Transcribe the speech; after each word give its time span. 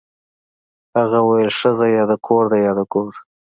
هغه 0.97 1.19
ویل 1.27 1.51
ښځه 1.59 1.85
یا 1.95 2.03
د 2.11 2.13
کور 2.25 2.43
ده 2.51 2.57
یا 2.65 2.71
د 2.77 2.79
ګور 2.93 3.13